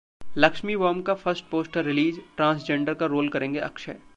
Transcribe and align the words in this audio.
Lakshmi 0.37 0.75
bomb 0.75 1.05
का 1.05 1.13
first 1.13 1.45
poster 1.51 1.85
release, 1.85 2.19
transgender 2.37 2.93
का 2.93 3.05
role 3.05 3.29
करेंगे 3.29 3.59
अक्षय 3.59 3.97